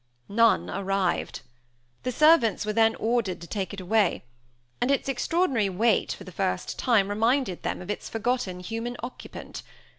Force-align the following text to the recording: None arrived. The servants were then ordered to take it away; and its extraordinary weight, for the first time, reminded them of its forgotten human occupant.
None 0.29 0.67
arrived. 0.71 1.41
The 2.01 2.11
servants 2.11 2.65
were 2.65 2.73
then 2.73 2.95
ordered 2.95 3.39
to 3.39 3.45
take 3.45 3.71
it 3.71 3.79
away; 3.79 4.23
and 4.81 4.89
its 4.89 5.07
extraordinary 5.07 5.69
weight, 5.69 6.13
for 6.13 6.23
the 6.23 6.31
first 6.31 6.79
time, 6.79 7.07
reminded 7.07 7.61
them 7.61 7.83
of 7.83 7.91
its 7.91 8.09
forgotten 8.09 8.61
human 8.61 8.97
occupant. 9.03 9.61